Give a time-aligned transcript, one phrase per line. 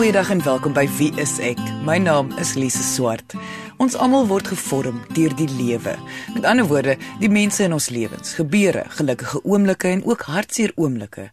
[0.00, 1.58] Goeiedag en welkom by Wie is ek?
[1.84, 3.34] My naam is Lise Swart.
[3.76, 5.92] Ons almal word gevorm deur die lewe.
[6.32, 11.26] Met ander woorde, die mense in ons lewens, gebeure, gelukkige oomblikke en ook hartseer oomblikke.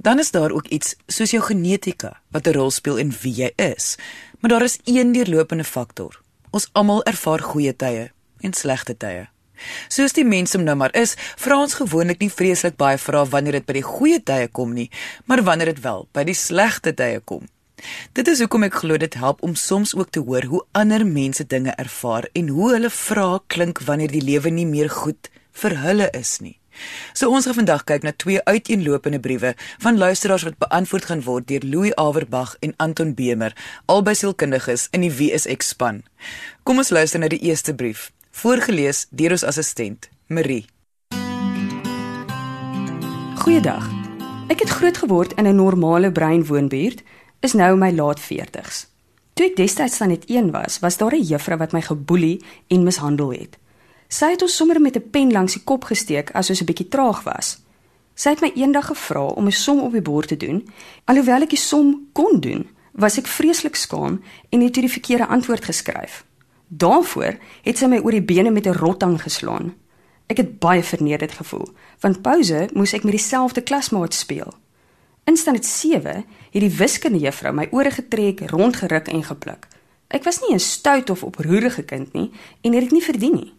[0.00, 3.52] Dan is daar ook iets soos jou genetika wat 'n rol speel in wie jy
[3.56, 3.98] is.
[4.40, 6.22] Maar daar is een deurlopende faktor.
[6.50, 8.10] Ons almal ervaar goeie tye
[8.40, 9.28] en slegte tye.
[9.88, 13.52] Soos die mens om nou maar is, vra ons gewoonlik nie vreeslik baie vrae wanneer
[13.52, 14.90] dit by die goeie tye kom nie,
[15.24, 17.44] maar wanneer dit wel by die slegte tye kom.
[18.12, 21.46] Dit is hoekom ek glo dit help om soms ook te hoor hoe ander mense
[21.46, 26.10] dinge ervaar en hoe hulle vrae klink wanneer die lewe nie meer goed vir hulle
[26.16, 26.60] is nie.
[27.12, 31.48] So ons gaan vandag kyk na twee uiteenlopende briewe van luisteraars wat beantwoord gaan word
[31.48, 36.02] deur Louis Averbag en Anton Bemer, albei sielkundiges in die Wie is ek span.
[36.62, 40.66] Kom ons luister na die eerste brief, voorgeles deur ons assistent, Marie.
[43.40, 43.86] Goeiedag.
[44.50, 47.02] Ek het groot geword in 'n normale breinwoonbuurt
[47.40, 48.86] is nou my laat 40s.
[49.34, 52.82] Toe ek destyds dan net 1 was, was daar 'n juffrou wat my geboelie en
[52.82, 53.58] mishandel het.
[54.08, 56.88] Sy het ons sommer met 'n pen langs die kop gesteek as ons 'n bietjie
[56.88, 57.58] traag was.
[58.14, 60.68] Sy het my eendag gevra om 'n som op die bord te doen.
[61.04, 65.64] Alhoewel ek die som kon doen, was ek vreeslik skaam en het die verkeerde antwoord
[65.64, 66.24] geskryf.
[66.68, 69.74] Daarvoor het sy my oor die bene met 'n rotang geslaan.
[70.26, 71.68] Ek het baie vernederd gevoel,
[72.00, 74.54] want pouse moes ek met dieselfde klasmaat speel.
[75.30, 79.68] In standaard 7 het die wiskundejuffrou my ore getrek, rondgeruk en gepluk.
[80.10, 83.52] Ek was nie 'n stout of oproerige kind nie en het dit nie verdien nie.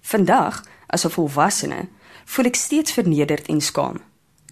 [0.00, 1.88] Vandag, as 'n volwassene,
[2.24, 4.00] voel ek steeds vernederd en skaam.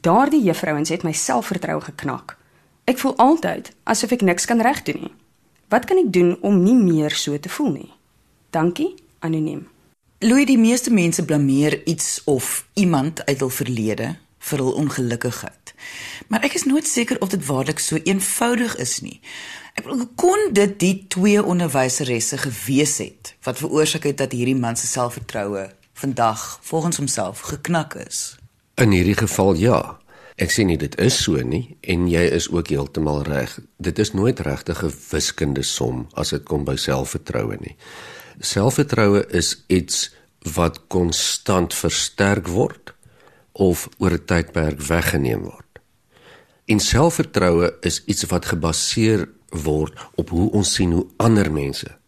[0.00, 2.36] Daardie juffrouens het my selfvertroue geknak.
[2.84, 5.14] Ek voel altyd asof ek niks kan regdoen nie.
[5.68, 7.92] Wat kan ek doen om nie meer so te voel nie?
[8.50, 9.68] Dankie, anoniem.
[10.18, 15.74] Louis, die meeste mense blameer iets of iemand uit hul verlede vir hul ongelukkigheid.
[16.28, 19.20] Maar ek is nooit seker of dit waarlik so eenvoudig is nie.
[19.78, 24.76] Ek bedoel, kon dit die twee onderwyseresse gewees het wat veroorsaak het dat hierdie man
[24.76, 28.36] se selfvertroue vandag volgens homself geknak is?
[28.80, 29.80] In hierdie geval ja.
[30.40, 33.58] Ek sê nie dit is so nie en jy is ook heeltemal reg.
[33.76, 37.76] Dit is nooit regtig 'n wiskundige som as dit kom by selfvertroue nie.
[38.40, 40.10] Selfvertroue is iets
[40.56, 42.94] wat konstant versterk word
[43.52, 45.80] of oor 'n tydperk weggeneem word.
[46.64, 51.98] En selfvertroue is iets wat gebaseer word op hoe ons sien hoe ander mense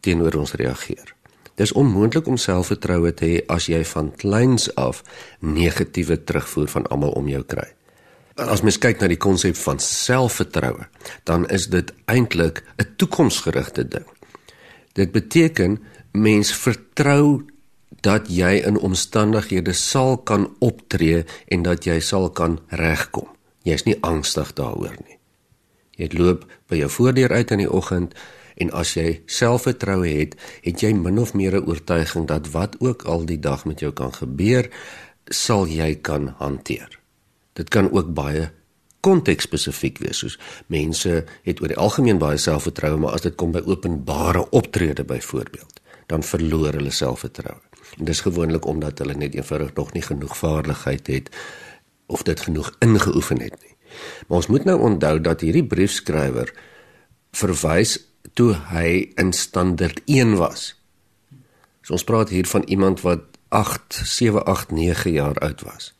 [0.00, 1.14] teenoor ons reageer.
[1.56, 5.02] Dis onmoontlik om selfvertroue te hê as jy van kleins af
[5.40, 7.66] negatiewe terugvoer van almal om jou kry.
[8.36, 10.84] As mens kyk na die konsep van selfvertroue,
[11.24, 14.04] dan is dit eintlik 'n toekomsgerigte ding.
[14.92, 15.80] Dit beteken
[16.12, 17.44] mens vertrou
[18.06, 23.26] dat jy in omstandighede sal kan optree en dat jy sal kan regkom.
[23.66, 25.18] Jy's nie angstig daaroor nie.
[25.98, 28.14] Jy loop by jou voordeur uit in die oggend
[28.62, 33.02] en as jy selfvertroue het, het jy min of meer 'n oortuiging dat wat ook
[33.04, 34.70] al die dag met jou kan gebeur,
[35.28, 37.00] sal jy kan hanteer.
[37.52, 38.50] Dit kan ook baie
[39.00, 43.62] kontekspesifiek wees, soos mense het oor die algemeen baie selfvertroue, maar as dit kom by
[43.66, 47.65] openbare optrede byvoorbeeld, dan verloor hulle selfvertroue.
[47.96, 51.30] En dis gewoonlik omdat hulle net eenvoudig nog nie genoeg vaardigheid het
[52.06, 53.74] of dit genoeg ingeoefen het nie.
[54.26, 56.52] Maar ons moet nou onthou dat hierdie briefskrywer
[57.36, 57.98] verwys
[58.36, 60.74] toe hy in standaard 1 was.
[61.82, 65.92] So ons praat hier van iemand wat 8, 7, 8, 9 jaar oud was.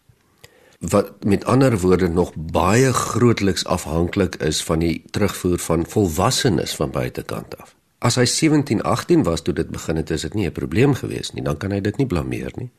[0.79, 6.91] Wat met ander woorde nog baie grootliks afhanklik is van die terugvoer van volwassenes van
[6.91, 7.76] buitekant af.
[8.07, 11.33] As hy 17, 18 was toe dit begin het, is dit nie 'n probleem gewees
[11.33, 11.43] nie.
[11.43, 12.71] Dan kan hy dit nie blameer nie.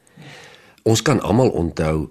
[0.84, 2.10] Ons kan almal onthou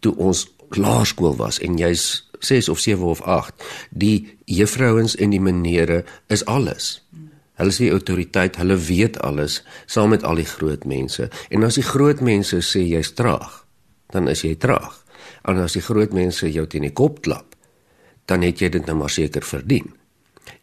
[0.00, 3.54] toe ons laerskool was en jy's 6 of 7 of 8,
[3.90, 7.02] die juffrouens en die menere is alles.
[7.58, 11.28] Hulle is die autoriteit, hulle weet alles saam met al die groot mense.
[11.50, 13.64] En as die groot mense sê jy's traag,
[14.10, 15.04] dan is jy traag.
[15.42, 17.56] En as die groot mense jou teen die kop klap,
[18.24, 19.97] dan het jy dit nou maar seker verdien.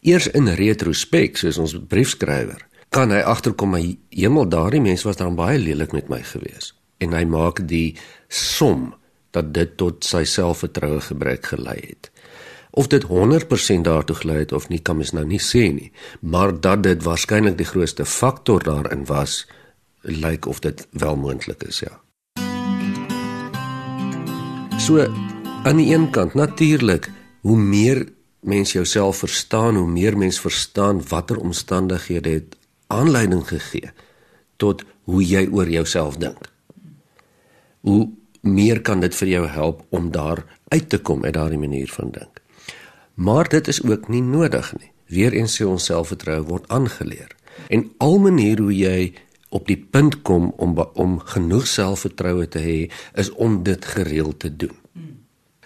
[0.06, 2.62] Eers in retrospek, soos ons briefskrywer,
[2.94, 3.82] kan hy agterkom my
[4.14, 6.72] hemel, daardie mens was dan baie lelik met my gewees.
[7.02, 7.96] En hy maak die
[8.28, 8.94] som
[9.36, 12.10] dat dit tot sy selfvertroue gebrek gelei het.
[12.76, 16.52] Of dit 100% daartoe gelei het of nie kan mens nou nie sê nie, maar
[16.52, 19.44] dat dit waarskynlik die grootste faktor daarin was,
[20.02, 22.00] lyk of dit wel moontlik is, ja.
[24.78, 25.02] So
[25.66, 27.08] aan die een kant natuurlik,
[27.40, 28.06] hoe meer
[28.46, 32.56] mens jouself verstaan, hoe meer mens verstaan watter omstandighede het
[32.86, 33.90] aanleiding gegee
[34.56, 36.48] tot hoe jy oor jouself dink.
[37.80, 38.08] Hoe
[38.40, 42.10] meer kan dit vir jou help om daar uit te kom uit daardie manier van
[42.10, 42.40] dink.
[43.14, 44.90] Maar dit is ook nie nodig nie.
[45.06, 47.30] Weereens sê ons selfvertroue word aangeleer.
[47.68, 49.14] En al manier hoe jy
[49.54, 52.78] op die punt kom om om genoeg selfvertroue te hê
[53.14, 54.74] is om dit gereeld te doen.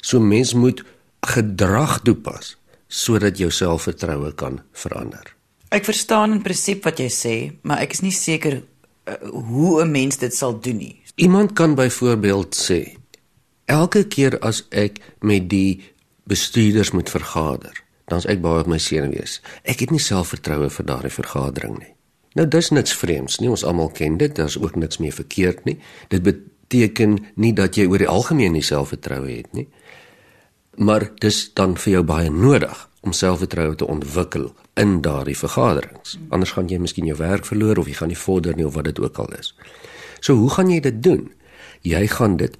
[0.00, 0.84] So mens moet
[1.20, 2.56] gedrag toepas
[2.90, 5.36] sodat jou selfvertroue kan verander.
[5.70, 9.90] Ek verstaan in prinsip wat jy sê, maar ek is nie seker uh, hoe 'n
[9.90, 10.96] mens dit sal doen nie.
[11.14, 12.98] Iemand kan byvoorbeeld sê
[13.70, 15.80] elke keer as ek met die
[16.26, 17.74] bestuurders moet vergader,
[18.10, 19.40] dan's ek baie op my senuwees.
[19.62, 21.94] Ek het nie selfvertroue vir daardie vergadering nie.
[22.38, 25.78] Nou dis niks vreemds nie, ons almal ken dit, daar's ook niks meer verkeerd nie.
[26.08, 29.68] Dit beteken nie dat jy oor die algemeen nie selfvertroue het nie.
[30.80, 34.46] Maar dis dan vir jou baie nodig om selfvertroue te ontwikkel
[34.80, 36.16] in daardie vergaderings.
[36.32, 38.88] Anders gaan jy miskien jou werk verloor of jy gaan nie vorder nie of wat
[38.88, 39.52] dit ook al is.
[40.24, 41.26] So hoe gaan jy dit doen?
[41.84, 42.56] Jy gaan dit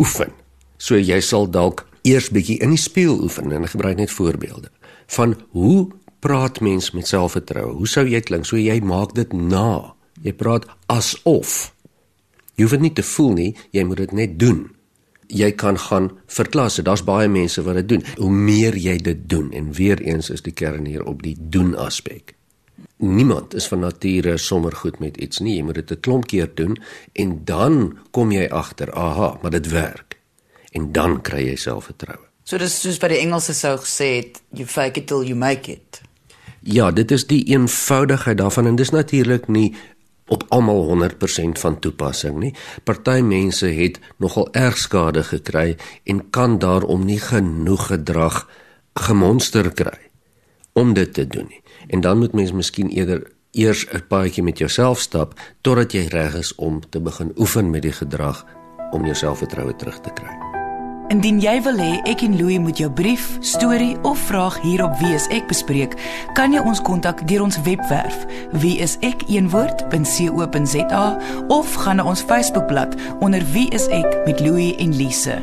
[0.00, 0.32] oefen.
[0.80, 4.72] So jy sal dalk eers bietjie in die spieël oefen en ek gebruik net voorbeelde
[5.12, 5.90] van hoe
[6.24, 7.76] praat mens met selfvertroue?
[7.76, 8.48] Hoe sou jy klink?
[8.48, 9.92] So jy maak dit na.
[10.24, 11.74] Jy praat asof.
[12.56, 14.64] Jy hoef dit nie te voel nie, jy moet dit net doen
[15.34, 16.84] jy kan gaan vir klasse.
[16.86, 18.06] Daar's baie mense wat dit doen.
[18.20, 21.74] Hoe meer jy dit doen en weer eens is die kern hier op die doen
[21.76, 22.34] aspek.
[23.02, 25.56] Niemand is van nature sommer goed met iets nie.
[25.56, 26.78] Jy moet dit 'n klomp keer doen
[27.12, 30.18] en dan kom jy agter, aha, maar dit werk.
[30.72, 32.26] En dan kry jy selfvertroue.
[32.44, 35.72] So dis soos by die Engelse sou gesê het, you fake it till you make
[35.72, 36.00] it.
[36.60, 39.74] Ja, dit is die eenvoudigheid daarvan en dis natuurlik nie
[40.26, 42.54] op almal 100% van toepassing nie.
[42.84, 48.44] Party mense het nogal erg skade gekry en kan daarom nie genoeg gedrag
[48.94, 49.98] gemonster kry
[50.72, 51.62] om dit te doen nie.
[51.86, 56.34] En dan moet mens miskien eerder eers 'n paadjie met jouself stap totdat jy reg
[56.34, 58.46] is om te begin oefen met die gedrag
[58.90, 60.43] om jou selfvertroue terug te kry.
[61.12, 65.26] Indien jy wil hê ek en Louie moet jou brief, storie of vraag hierop wees
[65.34, 65.92] ek bespreek,
[66.38, 68.24] kan jy ons kontak deur ons webwerf
[68.62, 71.04] wieisek1woord.co.za
[71.52, 75.36] of gaan na ons Facebookblad onder wieisek met Louie en Lise.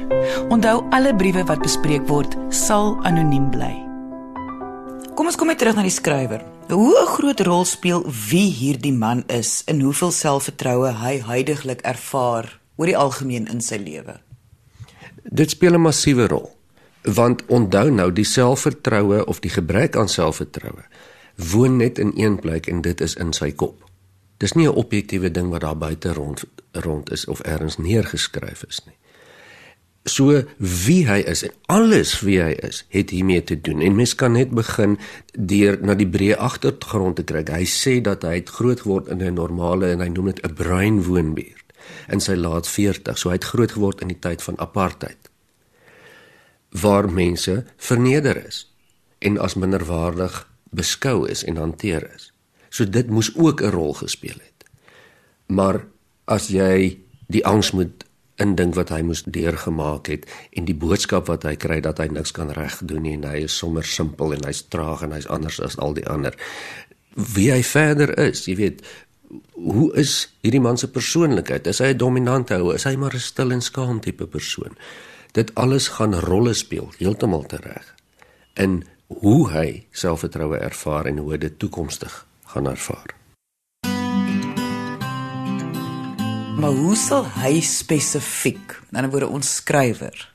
[0.50, 3.86] Onthou alle briewe wat bespreek word sal anoniem bly.
[5.14, 6.42] Kom ons kom net terug na die skrywer.
[6.74, 12.60] Hoe 'n groot rol speel wie hierdie man is en hoeveel selfvertroue hy heidaglik ervaar
[12.78, 14.31] oor die algemeen in sy lewe?
[15.24, 16.56] Dit speel 'n massiewe rol.
[17.02, 20.84] Want onthou nou, die selfvertroue of die gebrek aan selfvertroue
[21.36, 23.84] woon net in een plek en dit is in sy kop.
[24.38, 28.82] Dis nie 'n objektiewe ding wat daar buite rond rond is of ergens neergeskryf is
[28.86, 28.96] nie.
[30.04, 33.82] So wie hy is en alles wie hy is, het hiermee te doen.
[33.82, 34.98] En mens kan net begin
[35.40, 37.50] deur na die breë agtergrond te kyk.
[37.50, 40.54] Hy sê dat hy het groot geword in 'n normale en hy noem dit 'n
[40.54, 41.61] bruin woonbuurt
[42.12, 45.30] in sy laat 40, so hy het groot geword in die tyd van apartheid.
[46.82, 48.66] Waar mense verneder is
[49.20, 52.32] en as minderwaardig beskou is en hanteer is.
[52.70, 54.66] So dit moes ook 'n rol gespeel het.
[55.48, 55.86] Maar
[56.26, 58.06] as jy die angs moet
[58.42, 60.26] indink wat hy moes deurgemaak het
[60.58, 63.58] en die boodskap wat hy kry dat hy niks kan regdoen nie en hy is
[63.58, 66.36] sommer simpel en hy's traag en hy's anders as al die ander.
[67.36, 68.82] Wie hy verder is, jy weet,
[69.54, 71.68] hoe is hierdie man se persoonlikheid?
[71.68, 72.74] Is hy 'n dominante ou?
[72.74, 74.78] Is hy maar 'n stil en skaam tipe persoon?
[75.32, 77.96] Dit alles gaan rolle speel, heeltemal reg.
[78.54, 83.16] In hoe hy selfvertroue ervaar en hoe dit toekomstig gaan ervaar.
[86.60, 90.34] Maar hoe sal hy spesifiek, aan 'n ander woorde ons skrywer,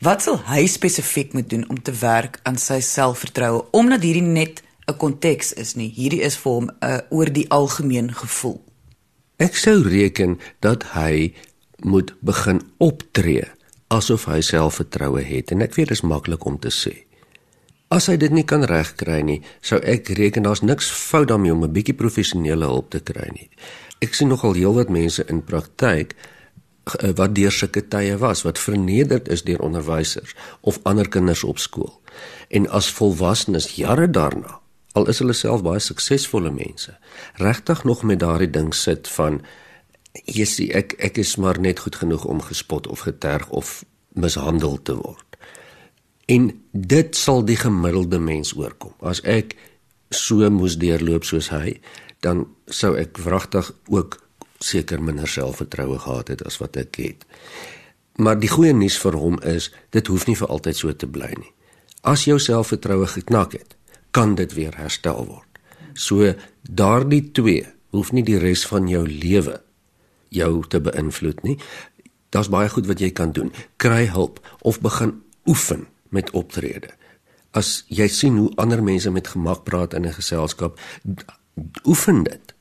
[0.00, 4.62] wat sal hy spesifiek moet doen om te werk aan sy selfvertroue omdat hierdie net
[4.86, 5.90] 'n konteks is nie.
[5.90, 8.60] Hierdie is vir hom 'n uh, oor die algemeen gevoel.
[9.36, 11.34] Ek sou reken dat hy
[11.82, 13.44] moet begin optree
[13.88, 16.94] asof hy selfvertroue het en ek weet dit is maklik om te sê.
[17.88, 21.64] As hy dit nie kan regkry nie, sou ek reken daar's niks fout daarmee om
[21.64, 23.50] 'n bietjie professionele hulp te kry nie.
[24.02, 29.28] Ek sien nogal heelwat mense in praktyk eh, wat deur sulke tye was wat vernederd
[29.28, 32.00] is deur onderwysers of ander kinders op skool.
[32.50, 34.60] En as volwassenes jare daarna
[34.96, 36.96] al is hulle self baie suksesvolle mense
[37.42, 39.40] regtig nog met daardie ding sit van
[40.24, 43.84] Jessie ek ek is maar net goed genoeg om gespot of geterg of
[44.16, 45.36] mishandel te word.
[46.26, 48.94] En dit sal die gemiddelde mens oorkom.
[49.00, 49.54] As ek
[50.10, 51.76] so moes deurloop soos hy
[52.24, 54.16] dan sou ek wragtig ook
[54.64, 57.26] seker minder selfvertroue gehad het as wat ek het.
[58.16, 61.28] Maar die goeie nuus vir hom is dit hoef nie vir altyd so te bly
[61.36, 61.52] nie.
[62.00, 63.75] As jou selfvertroue geknak het
[64.16, 65.60] kan dit weer herstel word.
[65.92, 66.32] So
[66.62, 69.60] daardie twee hoef nie die res van jou lewe
[70.34, 71.58] jou te beïnvloed nie.
[72.34, 73.52] Daar's baie goed wat jy kan doen.
[73.76, 76.96] Kry hulp of begin oefen met optrede.
[77.56, 80.78] as jy sien hoe ander mense met gemak praat in 'n geselskap,
[81.84, 82.54] oefen dit.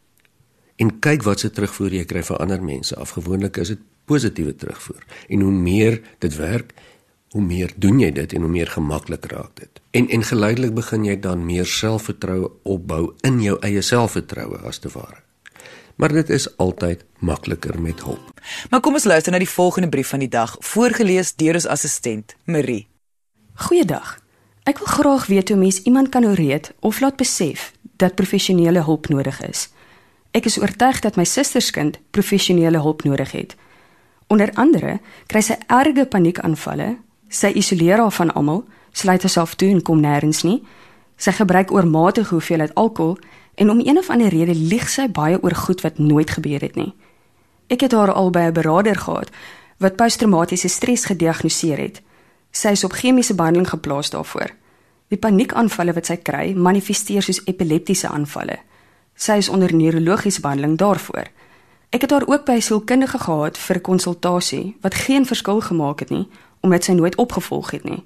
[0.75, 2.95] En kyk wat se terugvoer jy kry van ander mense.
[2.95, 5.03] Afgewoonlik is dit positiewe terugvoer.
[5.27, 6.73] En hoe meer dit werk,
[7.35, 9.79] hoe meer doen jy dit en hoe meer gemaklik raak dit.
[9.91, 14.91] En en geleidelik begin jy dan meer selfvertroue opbou in jou eie selfvertroue as te
[14.93, 15.19] ware.
[15.99, 18.39] Maar dit is altyd makliker met hulp.
[18.71, 22.37] Maar kom ons luister na die volgende brief van die dag, voorgeles deur ons assistent
[22.47, 22.87] Marie.
[23.67, 24.15] Goeiedag.
[24.63, 29.11] Ek wil graag weet hoe mens iemand kan ooreed of laat besef dat professionele hulp
[29.11, 29.67] nodig is.
[30.31, 33.55] Ek is oortuig dat my susterskind professionele hulp nodig het.
[34.27, 36.95] Onder andere kry sy erge paniekaanvalle,
[37.35, 38.63] sy isoleer haar van almal,
[38.95, 40.61] sluit haarself toe en kom nêrens nie.
[41.19, 43.17] Sy gebruik oormatige hoeveelheid alkohol
[43.55, 46.75] en om een of ander rede lieg sy baie oor goed wat nooit gebeur het
[46.75, 46.93] nie.
[47.67, 49.29] Ek het haar al by 'n beraader gehad
[49.77, 52.01] wat posttraumatiese stres gediagnoseer het.
[52.51, 54.49] Sy is op chemiese behandeling geplaas daarvoor.
[55.07, 58.57] Die paniekaanvalle wat sy kry, manifesteer soos epileptiese aanvalle.
[59.15, 61.27] Sy is onder neurologiese behandeling daarvoor.
[61.89, 65.99] Ek het haar ook by 'n sielkundige gehad vir 'n konsultasie wat geen verskil gemaak
[65.99, 66.27] het nie
[66.65, 68.01] omdat sy nooit opgevolg het nie.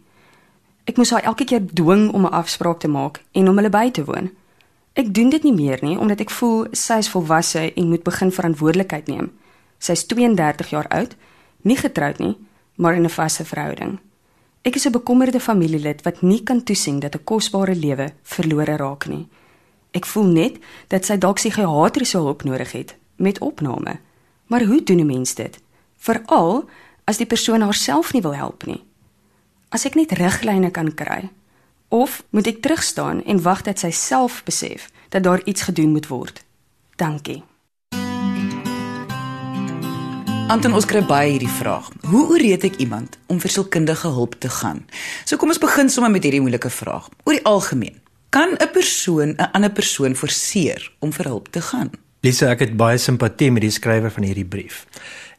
[0.83, 3.91] Ek moes haar elke keer dwing om 'n afspraak te maak en om hulle by
[3.91, 4.31] te woon.
[4.93, 8.31] Ek doen dit nie meer nie omdat ek voel sy is volwasse en moet begin
[8.31, 9.31] verantwoordelikheid neem.
[9.77, 11.15] Sy is 32 jaar oud,
[11.61, 12.37] nie getroud nie,
[12.75, 13.99] maar in 'n vaste verhouding.
[14.61, 19.07] Ek is 'n bekommerde familielid wat nie kan toesien dat 'n kosbare lewe verlore raak
[19.07, 19.27] nie.
[19.91, 23.99] Ek voel net dat sy dalk psigiatriese hulp nodig het met opname.
[24.47, 25.59] Maar hoe doen 'n mens dit?
[25.97, 26.69] Veral
[27.09, 28.83] as die persoon haarself nie wil help nie.
[29.73, 31.29] As ek net riglyne kan kry
[31.89, 36.09] of moet ek terugstaan en wag dat sy self besef dat daar iets gedoen moet
[36.11, 36.43] word?
[37.01, 37.41] Dankie.
[40.49, 41.89] Anton ons kry baie hierdie vraag.
[42.09, 44.83] Hoe ooreed ek iemand om vir sielkundige hulp te gaan?
[45.25, 47.09] So kom ons begin sommer met hierdie moeilike vraag.
[47.25, 47.97] Oor die algemeen,
[48.29, 51.89] kan 'n persoon 'n ander persoon forceer om vir hulp te gaan?
[52.21, 54.85] Lisa, ek het baie simpatie met die skrywer van hierdie brief.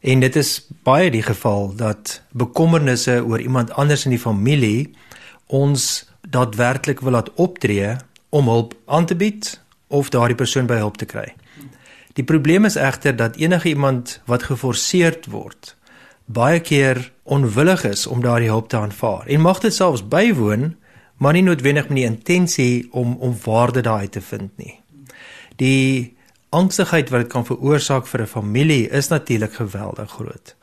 [0.01, 4.95] En dit is baie die geval dat bekommernisse oor iemand anders in die familie
[5.45, 7.95] ons daadwerklik wil laat optree
[8.29, 11.33] om hulp aan te bied of daardie persoon by hulp te kry.
[12.13, 15.75] Die probleem is egter dat enige iemand wat geforseerd word
[16.31, 20.75] baie keer onwillig is om daardie hulp te aanvaar en mag dit selfs bywoon
[21.21, 24.79] maar nie noodwendig met die intensie om om waarde daai te vind nie.
[25.55, 26.17] Die
[26.51, 30.55] angsigheid wat dit kan veroorsaak vir 'n familie is natuurlik geweldig groot.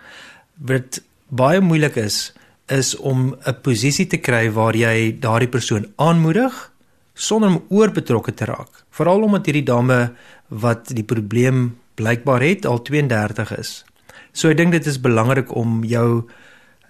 [0.56, 2.32] Wat baie moeilik is
[2.68, 6.72] is om 'n posisie te kry waar jy daardie persoon aanmoedig
[7.14, 8.84] sonder om oorbetrokke te raak.
[8.90, 10.12] Veral omdat hierdie dame
[10.48, 13.84] wat die probleem blykbaar het al 32 is.
[14.32, 16.28] So ek dink dit is belangrik om jou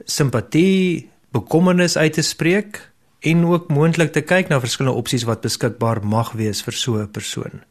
[0.04, 2.82] simpatie, bekommernis uit te spreek
[3.20, 7.10] en ook moontlik te kyk na verskillende opsies wat beskikbaar mag wees vir so 'n
[7.10, 7.62] persoon.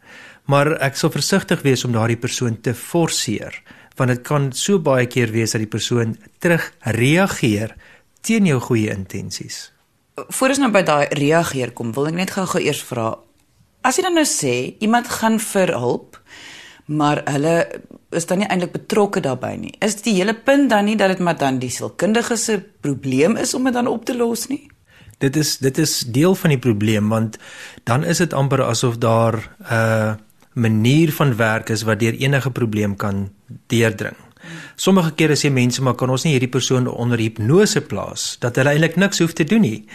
[0.47, 3.55] Maar ek sal versigtig wees om daardie persoon te forceer,
[3.99, 7.73] want dit kan so baie keer wees dat die persoon terugreageer
[8.23, 9.67] teen jou goeie intensies.
[10.17, 13.11] Voordat ons nou by daai reageer kom, wil ek net gou-gou eers vra.
[13.85, 16.17] As jy dan nou sê iemand gaan vir hulp,
[16.87, 17.57] maar hulle
[18.15, 19.73] is dan nie eintlik betrokke daarbey nie.
[19.83, 23.53] Is die hele punt dan nie dat dit maar dan die sielkundige se probleem is
[23.53, 24.63] om dit dan op te los nie?
[25.17, 27.37] dit is dit is deel van die probleem want
[27.89, 30.13] dan is dit amper asof daar 'n uh,
[30.57, 33.29] manier van werk is wat deur enige probleem kan
[33.67, 34.17] deurdring.
[34.75, 38.75] Sommige kere sê mense maar kan ons nie hierdie persoon onder hipnose plaas dat hulle
[38.75, 39.85] eintlik niks hoef te doen nie.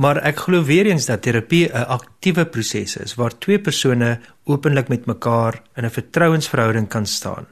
[0.00, 4.88] Maar ek glo weer eens dat terapie 'n aktiewe proses is waar twee persone openlik
[4.88, 7.46] met mekaar in 'n vertrouensverhouding kan staan.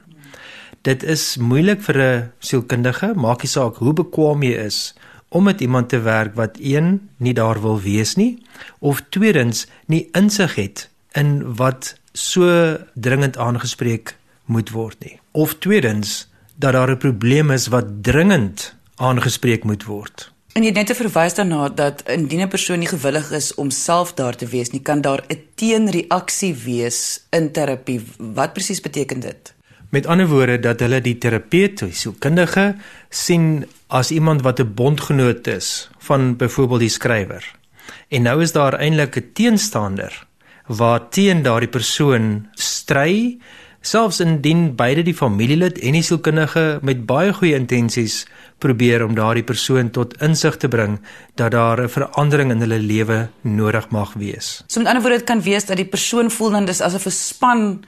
[0.81, 4.93] Dit is moeilik vir 'n sielkundige, maak nie saak hoe bekwame jy is
[5.29, 8.41] om met iemand te werk wat een nie daar wil wees nie
[8.79, 16.27] of tweedens nie insig het in wat so dringend aangespreek moet word nie of tweedens
[16.55, 20.31] dat daar 'n probleem is wat dringend aangespreek moet word.
[20.53, 24.13] En jy het net verwys daarna dat indien 'n persoon nie gewillig is om self
[24.13, 28.01] daar te wees nie, kan daar 'n teenreaksie wees in terapie.
[28.17, 29.53] Wat presies beteken dit?
[29.89, 32.75] Met ander woorde dat hulle die terapeut, die sielkundige
[33.09, 37.55] sien as iemand wat 'n bondgenoot is van byvoorbeeld die skrywer.
[38.07, 40.27] En nou is daar eintlik 'n teenstander
[40.69, 43.39] waar teen daardie persoon stry,
[43.81, 48.25] selfs indien beide die familielid en die sielkundige met baie goeie intensies
[48.61, 50.99] probeer om daardie persoon tot insig te bring
[51.39, 54.63] dat daar 'n verandering in hulle lewe nodig mag wees.
[54.67, 57.11] So met ander woorde dit kan wees dat die persoon voel dan dis asof 'n
[57.11, 57.85] span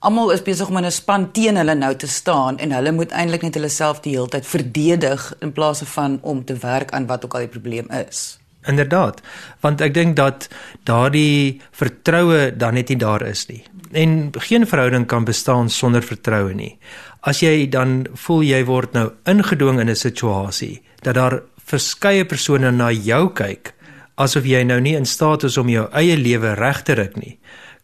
[0.00, 3.10] almal is besig om in 'n span teen hulle nou te staan en hulle moet
[3.10, 7.06] eintlik net hulle self die hele tyd verdedig in plaas van om te werk aan
[7.06, 8.39] wat ook al die probleem is.
[8.68, 9.22] Inderdaad,
[9.60, 10.48] want ek dink dat
[10.84, 13.62] daardie vertroue dan net nie daar is nie.
[13.92, 16.78] En geen verhouding kan bestaan sonder vertroue nie.
[17.20, 22.70] As jy dan voel jy word nou ingedwing in 'n situasie dat daar verskeie persone
[22.70, 23.74] na jou kyk
[24.20, 27.38] asof jy nou nie in staat is om jou eie lewe reg te ruk nie,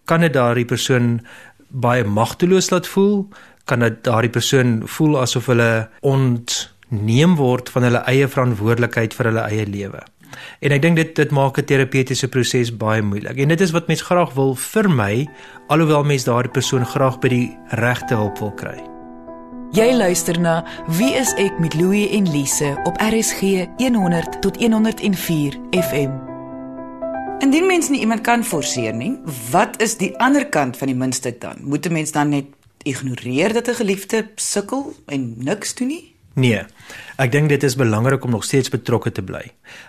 [0.05, 1.21] kan dit daardie persoon
[1.71, 3.27] baie magteloos laat voel,
[3.67, 9.47] kan dit daardie persoon voel asof hulle ontneem word van hulle eie verantwoordelikheid vir hulle
[9.49, 10.05] eie lewe.
[10.61, 13.37] En ek dink dit dit maak 'n terapeutiese proses baie moeilik.
[13.37, 15.29] En dit is wat mens graag wil vermy,
[15.69, 18.97] alhoewel mens daardie persoon graag by die regte hulp wil kry.
[19.73, 25.59] Jy luister na Wie is ek met Louie en Lise op RSG 100 tot 104
[25.71, 26.11] FM.
[27.39, 29.19] Indien mens nie iemand kan forceer nie,
[29.51, 31.57] wat is die ander kant van die muntstuk dan?
[31.61, 32.47] Moet 'n mens dan net
[32.83, 36.16] ignoreer dat 'n geliefde sukkel en niks doen nie?
[36.37, 36.67] Nee.
[37.17, 39.47] Ek dink dit is belangrik om nog steeds betrokke te bly.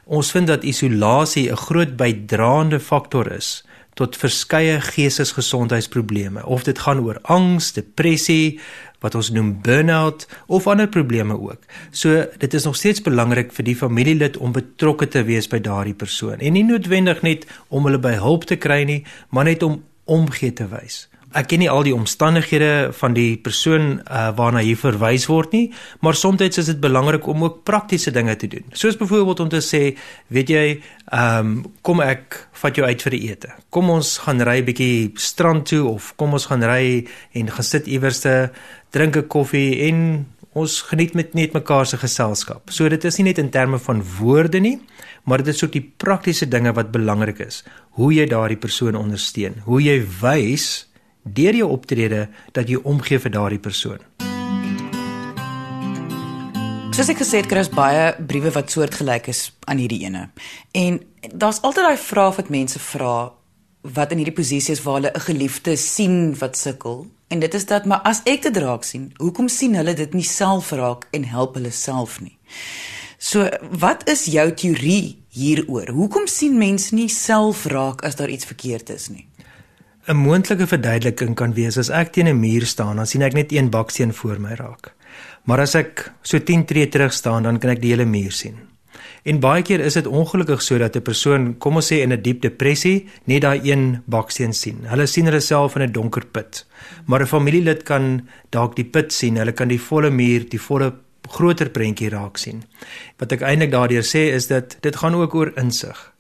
[0.08, 6.46] Ons vind dat isolasie 'n groot bydraende faktor is tot verskeie geestesgesondheidsprobleme.
[6.46, 8.60] Of dit gaan oor angs, depressie,
[9.00, 11.60] wat ons noem burn-out of ander probleme ook.
[11.92, 15.94] So dit is nog steeds belangrik vir die familielid om betrokke te wees by daardie
[15.94, 19.84] persoon en nie noodwendig net om hulle by hulp te kry nie, maar net om
[20.06, 21.08] omgee te wys
[21.38, 25.66] ek ken nie al die omstandighede van die persoon uh, waarna hier verwys word nie,
[26.02, 28.66] maar soms is dit belangrik om ook praktiese dinge te doen.
[28.74, 29.84] Soos byvoorbeeld om te sê,
[30.34, 30.66] weet jy,
[31.08, 33.50] ehm um, kom ek vat jou uit vir 'n ete.
[33.70, 37.88] Kom ons gaan ry bietjie strand toe of kom ons gaan ry en gaan sit
[37.88, 38.50] iewers te
[38.92, 42.70] drink 'n koffie en ons geniet met net mekaar se geselskap.
[42.70, 44.80] So dit is nie net in terme van woorde nie,
[45.24, 47.64] maar dit is ook die praktiese dinge wat belangrik is.
[47.98, 50.88] Hoe jy daardie persoon ondersteun, hoe jy wys
[51.34, 54.00] deur jou optrede dat jy omgee vir daardie persoon.
[56.98, 60.30] Soos ek gesê het, kry ons baie briewe wat soortgelyk is aan hierdie ene.
[60.74, 60.98] En
[61.30, 63.34] daar's altyd daai vraag wat mense vra
[63.82, 67.06] wat in hierdie posisie is waar hulle 'n geliefde sien wat sukkel.
[67.28, 70.24] En dit is dat maar as ek dit raak sien, hoekom sien hulle dit nie
[70.24, 72.38] self raak en help hulle self nie?
[73.18, 73.50] So,
[73.80, 75.90] wat is jou teorie hieroor?
[75.90, 79.28] Hoekom sien mense nie self raak as daar iets verkeerd is nie?
[80.08, 83.52] 'n moontlike verduideliking kan wees as ek teen 'n muur staan, dan sien ek net
[83.52, 84.94] een baksteen voor my raak.
[85.44, 88.56] Maar as ek so 10 tree terug staan, dan kan ek die hele muur sien.
[89.24, 92.42] En baie keer is dit ongelukkig sodat 'n persoon, kom ons sê in 'n diep
[92.42, 94.78] depressie, net daai een baksteen sien.
[94.86, 96.66] Hulle sien hulle self in 'n donker put.
[97.06, 99.36] Maar 'n familielid kan dalk die put sien.
[99.36, 100.94] Hulle kan die volle muur, die volle
[101.30, 102.64] groter prentjie raak sien.
[103.18, 106.14] Wat ek eintlik daardeur sê is dat dit gaan ook oor insig.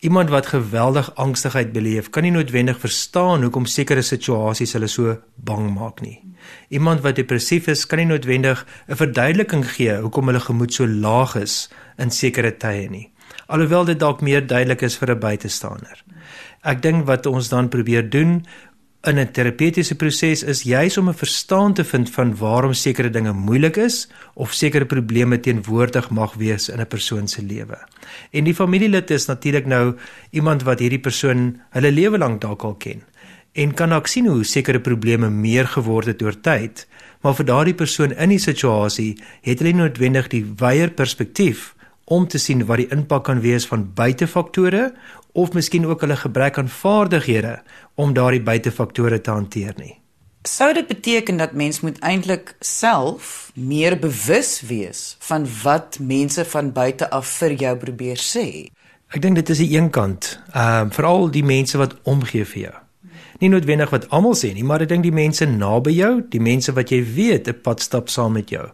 [0.00, 5.72] Iemand wat geweldig angstigheid beleef, kan nie noodwendig verstaan hoekom sekere situasies hulle so bang
[5.74, 6.20] maak nie.
[6.70, 11.34] Iemand wat depressief is, kan nie noodwendig 'n verduideliking gee hoekom hulle gemoed so laag
[11.42, 13.10] is in sekere tye nie.
[13.48, 16.04] Alhoewel dit dalk meer duidelik is vir 'n buitestander.
[16.62, 18.46] Ek dink wat ons dan probeer doen
[19.06, 23.32] in 'n terapeutiese proses is juis om 'n verstaan te vind van waarom sekere dinge
[23.32, 27.78] moeilik is of sekere probleme teenwoordig mag wees in 'n persoon se lewe.
[28.30, 29.96] En die familielid is natuurlik nou
[30.30, 33.02] iemand wat hierdie persoon hulle lewe lank dalk al ken
[33.52, 36.86] en kan ook sien hoe sekere probleme meer geword het oor tyd,
[37.20, 41.74] maar vir daardie persoon in die situasie het hulle noodwendig die wyeer perspektief
[42.08, 44.92] om te sien wat die impak kan wees van buitefaktore
[45.32, 47.58] of miskien ook hulle gebrek aan vaardighede
[47.94, 49.94] om daardie buitefaktore te hanteer nie.
[50.48, 56.72] Sou dit beteken dat mens moet eintlik self meer bewus wees van wat mense van
[56.72, 58.48] buite af vir jou probeer sê?
[59.08, 62.62] Ek dink dit is die een kant, ehm uh, veral die mense wat omgee vir
[62.68, 62.76] jou
[63.38, 66.72] nie noodwendig wat almal sê nie, maar ek dink die mense naby jou, die mense
[66.74, 68.66] wat jy weet 'n pad stap saam met jou.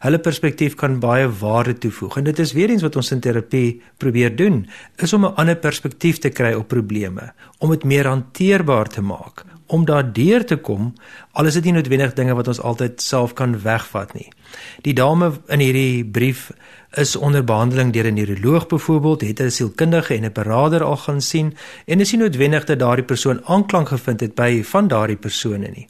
[0.00, 3.82] Hulle perspektief kan baie waarde toevoeg en dit is weer eens wat ons in terapie
[3.98, 4.66] probeer doen,
[4.98, 9.44] is om 'n ander perspektief te kry op probleme, om dit meer hanteerbaar te maak,
[9.72, 10.90] om daardeur te kom,
[11.32, 14.28] al is dit nie noodwendig dinge wat ons altyd self kan wegvat nie.
[14.84, 16.50] Die dame in hierdie brief
[17.00, 21.20] is onder behandeling deur 'n neuroloog byvoorbeeld, het 'n sielkundige en 'n beraader al gaan
[21.20, 21.54] sien
[21.86, 25.88] en is nie noodwendig dat daardie persoon aanklank gevind het by van daardie persone nie.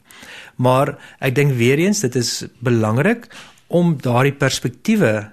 [0.55, 3.27] Maar ek dink weer eens dit is belangrik
[3.67, 5.31] om daardie perspektiewe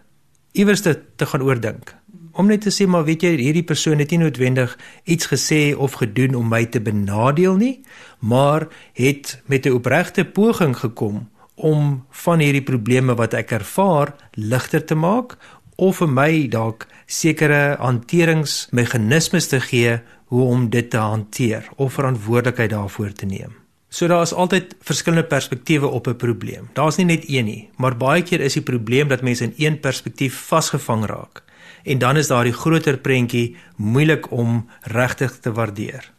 [0.53, 2.00] iewers te, te gaan oordink.
[2.33, 5.99] Om net te sê maar weet jy hierdie persoon het nie noodwendig iets gesê of
[5.99, 7.81] gedoen om my te benadeel nie,
[8.19, 14.85] maar het met 'n opregte poging gekom om van hierdie probleme wat ek ervaar ligter
[14.85, 15.37] te maak
[15.77, 22.71] of vir my dalk sekere hanteringsmeganismes te gee hoe om dit te hanteer of verantwoordelikheid
[22.71, 23.57] daarvoor te neem.
[23.89, 26.69] So daar is altyd verskillende perspektiewe op 'n probleem.
[26.73, 29.81] Daar's nie net een nie, maar baie keer is die probleem dat mense in een
[29.81, 31.43] perspektief vasgevang raak.
[31.83, 36.13] En dan is daardie groter prentjie moeilik om regtig te waardeer.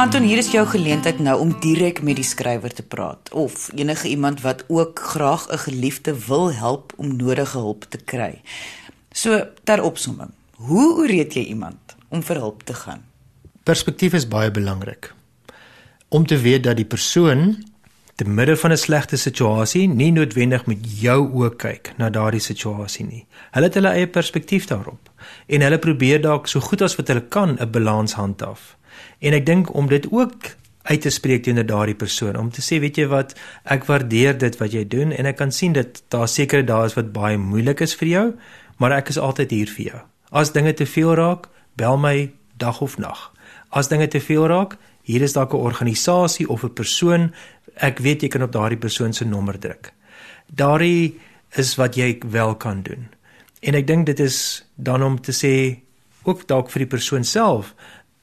[0.00, 4.08] Anton, hier is jou geleentheid nou om direk met die skrywer te praat of enige
[4.08, 8.40] iemand wat ook graag 'n geliefde wil help om nodige hulp te kry.
[9.12, 13.04] So, ter opsomming, hoe ooreed jy iemand om vir hulp te gaan?
[13.62, 15.14] Perspektief is baie belangrik.
[16.08, 17.64] Om te weet dat die persoon
[18.20, 23.06] te midde van 'n slegte situasie nie noodwendig met jou oë kyk na daardie situasie
[23.06, 23.26] nie.
[23.50, 25.10] Hulle het hulle eie perspektief daarop
[25.46, 28.76] en hulle probeer dalk so goed as wat hulle kan 'n balans handhaaf.
[29.20, 32.80] En ek dink om dit ook uit te spreek teenoor daardie persoon om te sê
[32.80, 36.28] weet jy wat ek waardeer dit wat jy doen en ek kan sien dat daar
[36.28, 38.26] seker daar is wat baie moeilik is vir jou
[38.76, 42.80] maar ek is altyd hier vir jou as dinge te veel raak bel my dag
[42.80, 43.28] of nag
[43.70, 44.78] as dinge te veel raak
[45.10, 47.32] hier is dalk 'n organisasie of 'n persoon
[47.76, 49.92] ek weet jy kan op daardie persoon se nommer druk
[50.46, 51.18] daardie
[51.58, 53.08] is wat jy wel kan doen
[53.60, 55.54] en ek dink dit is dan om te sê
[56.22, 57.74] ook dalk vir die persoon self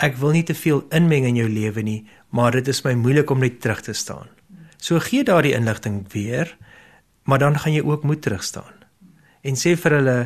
[0.03, 3.31] ek wil nie te veel inmeng in jou lewe nie, maar dit is my moeilik
[3.33, 4.29] om net terug te staan.
[4.77, 6.53] So gee daardie inligting weer,
[7.25, 8.73] maar dan gaan jy ook moet terugstaan.
[9.41, 10.17] En sê vir hulle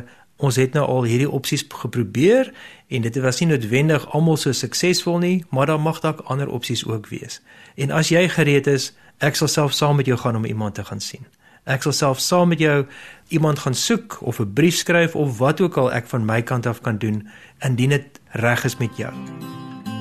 [0.42, 2.50] ons het nou al hierdie opsies geprobeer
[2.90, 6.84] en dit was nie noodwendig almal so suksesvol nie, maar daar mag dalk ander opsies
[6.84, 7.40] ook wees.
[7.76, 10.84] En as jy gereed is, ek sal self saam met jou gaan om iemand te
[10.84, 11.26] gaan sien.
[11.64, 12.86] Ek sal self saam met jou
[13.28, 16.66] iemand gaan soek of 'n brief skryf of wat ook al ek van my kant
[16.66, 19.12] af kan doen indien dit reg is met jou.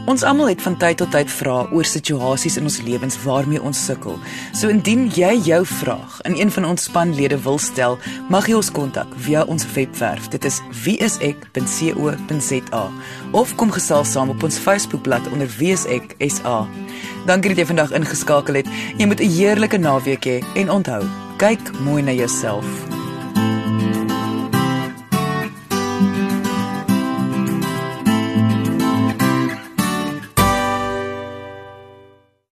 [0.09, 3.85] Ons almal het van tyd tot tyd vrae oor situasies in ons lewens waarmee ons
[3.85, 4.17] sukkel.
[4.57, 8.71] So indien jy jou vraag in een van ons spanlede wil stel, mag jy ons
[8.73, 10.25] kontak via ons webwerf.
[10.33, 12.83] Dit is wieisek.co.za
[13.31, 16.65] of kom gesels saam op ons Facebookblad onder wieisek.sa.
[17.25, 18.67] Dankie dat jy vandag ingeskakel het.
[18.97, 21.03] Jy moet 'n heerlike naweek hê en onthou,
[21.37, 22.65] kyk mooi na jouself.